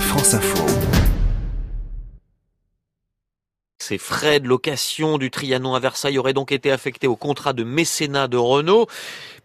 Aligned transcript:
France 0.00 0.34
Info. 0.34 0.95
Ces 3.88 3.98
frais 3.98 4.40
de 4.40 4.48
location 4.48 5.16
du 5.16 5.30
Trianon 5.30 5.76
à 5.76 5.78
Versailles 5.78 6.18
auraient 6.18 6.32
donc 6.32 6.50
été 6.50 6.72
affectés 6.72 7.06
au 7.06 7.14
contrat 7.14 7.52
de 7.52 7.62
mécénat 7.62 8.26
de 8.26 8.36
Renault. 8.36 8.88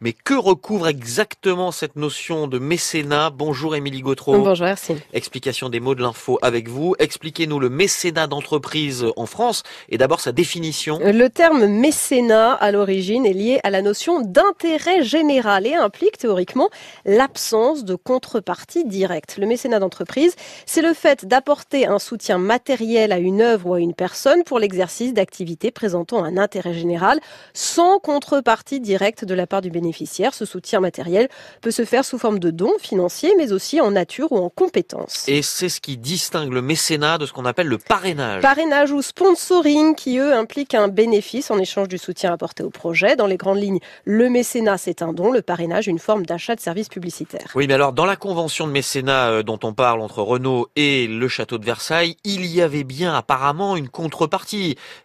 Mais 0.04 0.14
que 0.14 0.34
recouvre 0.34 0.88
exactement 0.88 1.72
cette 1.72 1.96
notion 1.96 2.48
de 2.48 2.58
mécénat? 2.58 3.30
Bonjour 3.30 3.76
Émilie 3.76 4.02
Gautreau. 4.02 4.36
Bonjour 4.40 4.66
merci. 4.66 4.96
Explication 5.14 5.70
des 5.70 5.80
mots 5.80 5.94
de 5.94 6.02
l'info 6.02 6.40
avec 6.42 6.68
vous. 6.70 6.96
Expliquez-nous 6.98 7.60
le 7.60 7.70
mécénat 7.70 8.26
d'entreprise 8.26 9.06
en 9.16 9.28
France 9.28 9.62
et 9.90 10.00
d'abord 10.00 10.20
sa 10.20 10.32
définition. 10.32 10.98
Le 11.04 11.28
terme 11.28 11.68
mécénat 11.68 12.54
à 12.54 12.72
l'origine 12.72 13.28
est 13.28 13.34
lié 13.34 13.60
à 13.64 13.70
la 13.70 13.84
notion 13.84 14.22
d'intérêt 14.22 15.04
général 15.04 15.68
et 15.68 15.76
implique 15.76 16.18
théoriquement 16.18 16.72
l'absence 17.06 17.86
de 17.86 17.94
contrepartie 17.94 18.86
directe. 18.86 19.38
Le 19.38 19.46
mécénat 19.46 19.78
d'entreprise, 19.78 20.36
c'est 20.66 20.82
le 20.82 20.96
fait 20.96 21.28
d'apporter 21.28 21.86
un 21.86 22.00
soutien 22.00 22.40
matériel 22.40 23.12
à 23.12 23.20
une 23.20 23.42
œuvre 23.42 23.68
ou 23.68 23.74
à 23.76 23.80
une 23.80 23.94
personne 23.94 24.31
pour 24.46 24.60
l'exercice 24.60 25.14
d'activités 25.14 25.72
présentant 25.72 26.24
un 26.24 26.38
intérêt 26.38 26.74
général 26.74 27.20
sans 27.54 28.00
contrepartie 28.00 28.80
directe 28.80 29.26
de 29.26 29.34
la 29.34 29.48
part 29.48 29.62
du 29.62 29.70
bénéficiaire 29.70 30.34
ce 30.34 30.46
soutien 30.46 30.80
matériel 30.80 31.30
peut 31.62 31.72
se 31.72 31.86
faire 31.86 32.06
sous 32.06 32.18
forme 32.18 32.40
de 32.40 32.52
dons 32.52 32.78
financiers, 32.80 33.34
mais 33.38 33.52
aussi 33.52 33.82
en 33.82 33.92
nature 33.92 34.32
ou 34.32 34.38
en 34.38 34.50
compétences. 34.50 35.28
Et 35.28 35.42
c'est 35.42 35.70
ce 35.70 35.82
qui 35.82 35.98
distingue 35.98 36.54
le 36.54 36.62
mécénat 36.62 37.18
de 37.18 37.26
ce 37.26 37.34
qu'on 37.34 37.46
appelle 37.46 37.68
le 37.68 37.78
parrainage. 37.78 38.42
Parrainage 38.42 38.92
ou 38.92 39.02
sponsoring, 39.02 39.96
qui 39.96 40.18
eux 40.18 40.34
impliquent 40.34 40.76
un 40.76 40.88
bénéfice 40.88 41.52
en 41.52 41.60
échange 41.60 41.88
du 41.88 41.98
soutien 41.98 42.34
apporté 42.34 42.64
au 42.64 42.70
projet. 42.70 43.16
Dans 43.16 43.28
les 43.28 43.38
grandes 43.38 43.62
lignes, 43.62 43.80
le 44.06 44.30
mécénat 44.30 44.78
c'est 44.78 45.02
un 45.02 45.14
don, 45.14 45.32
le 45.32 45.42
parrainage 45.42 45.88
une 45.88 46.00
forme 46.00 46.26
d'achat 46.26 46.56
de 46.56 46.60
services 46.60 46.90
publicitaires. 46.90 47.52
Oui, 47.56 47.68
mais 47.68 47.74
alors 47.74 47.94
dans 47.94 48.06
la 48.06 48.16
convention 48.16 48.68
de 48.68 48.72
mécénat 48.72 49.30
euh, 49.30 49.44
dont 49.44 49.60
on 49.64 49.74
parle 49.74 50.02
entre 50.02 50.22
Renault 50.22 50.70
et 50.76 51.08
le 51.08 51.28
château 51.28 51.58
de 51.58 51.66
Versailles, 51.66 52.18
il 52.24 52.46
y 52.46 52.62
avait 52.62 52.84
bien 52.84 53.14
apparemment 53.14 53.76
une 53.76 53.90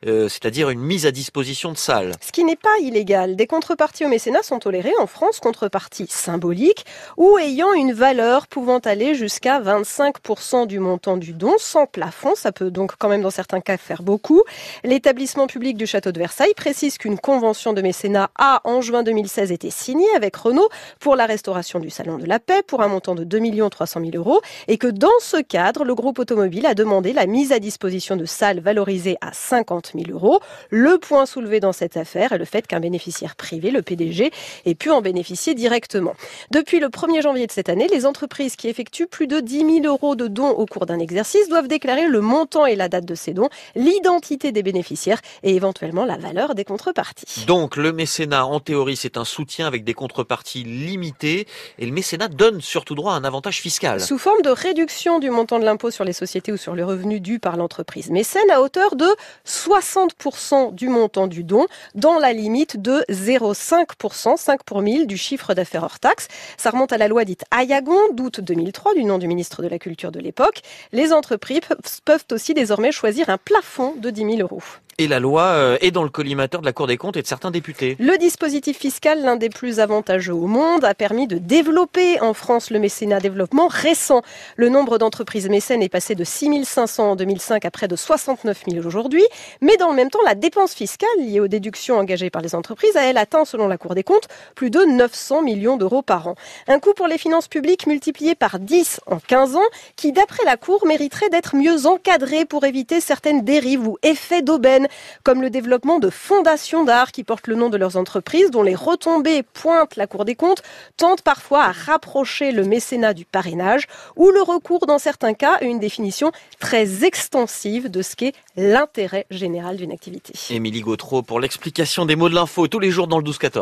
euh, 0.06 0.28
c'est-à-dire 0.28 0.70
une 0.70 0.80
mise 0.80 1.06
à 1.06 1.10
disposition 1.10 1.72
de 1.72 1.76
salles. 1.76 2.12
Ce 2.20 2.32
qui 2.32 2.44
n'est 2.44 2.56
pas 2.56 2.76
illégal. 2.80 3.36
Des 3.36 3.46
contreparties 3.46 4.04
au 4.04 4.08
mécénat 4.08 4.42
sont 4.42 4.58
tolérées 4.58 4.92
en 4.98 5.06
France 5.06 5.40
contrepartie 5.40 6.06
symbolique 6.08 6.84
ou 7.16 7.38
ayant 7.38 7.72
une 7.72 7.92
valeur 7.92 8.46
pouvant 8.46 8.78
aller 8.78 9.14
jusqu'à 9.14 9.60
25% 9.60 10.66
du 10.66 10.78
montant 10.78 11.16
du 11.16 11.32
don 11.32 11.54
sans 11.58 11.86
plafond. 11.86 12.34
Ça 12.34 12.52
peut 12.52 12.70
donc 12.70 12.92
quand 12.98 13.08
même 13.08 13.22
dans 13.22 13.30
certains 13.30 13.60
cas 13.60 13.76
faire 13.76 14.02
beaucoup. 14.02 14.42
L'établissement 14.84 15.46
public 15.46 15.76
du 15.76 15.86
château 15.86 16.12
de 16.12 16.18
Versailles 16.18 16.54
précise 16.54 16.98
qu'une 16.98 17.18
convention 17.18 17.72
de 17.72 17.82
mécénat 17.82 18.30
a 18.36 18.60
en 18.64 18.80
juin 18.80 19.02
2016 19.02 19.52
été 19.52 19.70
signée 19.70 20.06
avec 20.16 20.36
Renault 20.36 20.68
pour 21.00 21.16
la 21.16 21.26
restauration 21.26 21.78
du 21.78 21.90
Salon 21.90 22.18
de 22.18 22.26
la 22.26 22.38
Paix 22.38 22.62
pour 22.66 22.82
un 22.82 22.88
montant 22.88 23.14
de 23.14 23.24
2 23.24 23.40
300 23.70 24.00
000 24.00 24.10
euros 24.16 24.40
et 24.68 24.78
que 24.78 24.86
dans 24.86 25.08
ce 25.20 25.40
cadre, 25.40 25.84
le 25.84 25.94
groupe 25.94 26.18
automobile 26.18 26.66
a 26.66 26.74
demandé 26.74 27.12
la 27.12 27.26
mise 27.26 27.52
à 27.52 27.58
disposition 27.58 28.16
de 28.16 28.24
salles 28.24 28.60
valorisées 28.60 29.05
à 29.20 29.32
50 29.32 29.92
000 29.94 30.10
euros. 30.10 30.40
Le 30.70 30.98
point 30.98 31.26
soulevé 31.26 31.60
dans 31.60 31.72
cette 31.72 31.96
affaire 31.96 32.32
est 32.32 32.38
le 32.38 32.44
fait 32.44 32.66
qu'un 32.66 32.80
bénéficiaire 32.80 33.36
privé, 33.36 33.70
le 33.70 33.82
PDG, 33.82 34.32
ait 34.64 34.74
pu 34.74 34.90
en 34.90 35.00
bénéficier 35.00 35.54
directement. 35.54 36.14
Depuis 36.50 36.80
le 36.80 36.88
1er 36.88 37.22
janvier 37.22 37.46
de 37.46 37.52
cette 37.52 37.68
année, 37.68 37.88
les 37.88 38.06
entreprises 38.06 38.56
qui 38.56 38.68
effectuent 38.68 39.06
plus 39.06 39.26
de 39.26 39.40
10 39.40 39.82
000 39.82 39.86
euros 39.86 40.16
de 40.16 40.26
dons 40.26 40.50
au 40.50 40.66
cours 40.66 40.86
d'un 40.86 40.98
exercice 40.98 41.48
doivent 41.48 41.68
déclarer 41.68 42.06
le 42.08 42.20
montant 42.20 42.66
et 42.66 42.76
la 42.76 42.88
date 42.88 43.04
de 43.04 43.14
ces 43.14 43.32
dons, 43.32 43.48
l'identité 43.74 44.52
des 44.52 44.62
bénéficiaires 44.62 45.20
et 45.42 45.54
éventuellement 45.54 46.04
la 46.04 46.16
valeur 46.16 46.54
des 46.54 46.64
contreparties. 46.64 47.44
Donc 47.46 47.76
le 47.76 47.92
mécénat, 47.92 48.46
en 48.46 48.60
théorie, 48.60 48.96
c'est 48.96 49.16
un 49.16 49.24
soutien 49.24 49.66
avec 49.66 49.84
des 49.84 49.94
contreparties 49.94 50.64
limitées 50.64 51.46
et 51.78 51.86
le 51.86 51.92
mécénat 51.92 52.28
donne 52.28 52.60
surtout 52.60 52.94
droit 52.94 53.12
à 53.12 53.16
un 53.16 53.24
avantage 53.24 53.60
fiscal. 53.60 54.00
Sous 54.00 54.18
forme 54.18 54.42
de 54.42 54.50
réduction 54.50 55.18
du 55.18 55.30
montant 55.30 55.58
de 55.58 55.64
l'impôt 55.64 55.90
sur 55.90 56.04
les 56.04 56.12
sociétés 56.12 56.52
ou 56.52 56.56
sur 56.56 56.74
le 56.74 56.84
revenu 56.84 57.20
dû 57.20 57.38
par 57.38 57.56
l'entreprise 57.56 58.10
mécène 58.10 58.50
à 58.50 58.60
hauteur 58.60 58.95
de 58.96 59.06
60% 59.46 60.74
du 60.74 60.88
montant 60.88 61.26
du 61.26 61.44
don 61.44 61.66
dans 61.94 62.18
la 62.18 62.32
limite 62.32 62.80
de 62.80 63.04
0,5%, 63.08 64.36
5 64.36 64.62
pour 64.64 64.82
1000 64.82 65.06
du 65.06 65.16
chiffre 65.16 65.54
d'affaires 65.54 65.84
hors 65.84 65.98
taxe. 65.98 66.28
Ça 66.56 66.70
remonte 66.70 66.92
à 66.92 66.98
la 66.98 67.08
loi 67.08 67.24
dite 67.24 67.44
Ayagon 67.50 68.00
d'août 68.12 68.40
2003 68.40 68.94
du 68.94 69.04
nom 69.04 69.18
du 69.18 69.28
ministre 69.28 69.62
de 69.62 69.68
la 69.68 69.78
Culture 69.78 70.12
de 70.12 70.20
l'époque. 70.20 70.62
Les 70.92 71.12
entreprises 71.12 71.60
peuvent 72.04 72.24
aussi 72.32 72.54
désormais 72.54 72.92
choisir 72.92 73.30
un 73.30 73.38
plafond 73.38 73.94
de 73.96 74.10
10 74.10 74.36
000 74.36 74.38
euros. 74.38 74.62
Et 74.98 75.08
la 75.08 75.20
loi 75.20 75.42
euh, 75.42 75.76
est 75.82 75.90
dans 75.90 76.04
le 76.04 76.08
collimateur 76.08 76.62
de 76.62 76.64
la 76.66 76.72
Cour 76.72 76.86
des 76.86 76.96
comptes 76.96 77.18
et 77.18 77.22
de 77.22 77.26
certains 77.26 77.50
députés. 77.50 77.98
Le 78.00 78.16
dispositif 78.16 78.78
fiscal, 78.78 79.20
l'un 79.20 79.36
des 79.36 79.50
plus 79.50 79.78
avantageux 79.78 80.32
au 80.32 80.46
monde, 80.46 80.86
a 80.86 80.94
permis 80.94 81.26
de 81.26 81.36
développer 81.36 82.18
en 82.22 82.32
France 82.32 82.70
le 82.70 82.78
mécénat 82.78 83.20
développement 83.20 83.68
récent. 83.68 84.22
Le 84.56 84.70
nombre 84.70 84.96
d'entreprises 84.96 85.50
mécènes 85.50 85.82
est 85.82 85.90
passé 85.90 86.14
de 86.14 86.24
6 86.24 86.64
500 86.64 87.10
en 87.10 87.16
2005 87.16 87.66
à 87.66 87.70
près 87.70 87.88
de 87.88 87.94
69 87.94 88.62
000 88.70 88.86
aujourd'hui. 88.86 89.22
Mais 89.60 89.76
dans 89.76 89.90
le 89.90 89.96
même 89.96 90.08
temps, 90.08 90.22
la 90.24 90.34
dépense 90.34 90.72
fiscale 90.72 91.10
liée 91.18 91.40
aux 91.40 91.48
déductions 91.48 91.98
engagées 91.98 92.30
par 92.30 92.40
les 92.40 92.54
entreprises 92.54 92.96
a, 92.96 93.02
elle, 93.02 93.18
atteint, 93.18 93.44
selon 93.44 93.68
la 93.68 93.76
Cour 93.76 93.94
des 93.94 94.02
comptes, 94.02 94.28
plus 94.54 94.70
de 94.70 94.80
900 94.80 95.42
millions 95.42 95.76
d'euros 95.76 96.00
par 96.00 96.26
an. 96.26 96.36
Un 96.68 96.78
coût 96.78 96.94
pour 96.94 97.06
les 97.06 97.18
finances 97.18 97.48
publiques 97.48 97.86
multiplié 97.86 98.34
par 98.34 98.58
10 98.58 99.00
en 99.06 99.18
15 99.18 99.56
ans, 99.56 99.68
qui, 99.96 100.12
d'après 100.12 100.44
la 100.46 100.56
Cour, 100.56 100.86
mériterait 100.86 101.28
d'être 101.28 101.54
mieux 101.54 101.84
encadré 101.84 102.46
pour 102.46 102.64
éviter 102.64 103.02
certaines 103.02 103.44
dérives 103.44 103.86
ou 103.86 103.98
effets 104.02 104.40
d'aubaine 104.40 104.85
comme 105.24 105.42
le 105.42 105.50
développement 105.50 105.98
de 105.98 106.10
fondations 106.10 106.84
d'art 106.84 107.12
qui 107.12 107.24
portent 107.24 107.46
le 107.46 107.54
nom 107.54 107.68
de 107.68 107.76
leurs 107.76 107.96
entreprises, 107.96 108.50
dont 108.50 108.62
les 108.62 108.74
retombées 108.74 109.42
pointent 109.42 109.96
la 109.96 110.06
Cour 110.06 110.24
des 110.24 110.34
comptes, 110.34 110.62
tentent 110.96 111.22
parfois 111.22 111.64
à 111.64 111.72
rapprocher 111.72 112.52
le 112.52 112.64
mécénat 112.64 113.14
du 113.14 113.24
parrainage, 113.24 113.86
ou 114.16 114.30
le 114.30 114.42
recours 114.42 114.86
dans 114.86 114.98
certains 114.98 115.34
cas 115.34 115.54
à 115.60 115.64
une 115.64 115.78
définition 115.78 116.32
très 116.58 117.04
extensive 117.04 117.90
de 117.90 118.02
ce 118.02 118.16
qu'est 118.16 118.32
l'intérêt 118.56 119.26
général 119.30 119.76
d'une 119.76 119.92
activité. 119.92 120.32
Émilie 120.50 120.80
Gautreau 120.80 121.22
pour 121.22 121.40
l'explication 121.40 122.06
des 122.06 122.16
mots 122.16 122.28
de 122.28 122.34
l'info 122.34 122.66
tous 122.68 122.78
les 122.78 122.90
jours 122.90 123.06
dans 123.06 123.18
le 123.18 123.24
12-14. 123.24 123.50